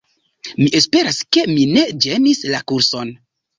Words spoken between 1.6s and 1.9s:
ne